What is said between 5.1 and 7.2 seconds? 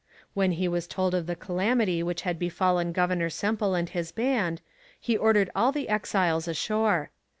ordered all the exiles ashore.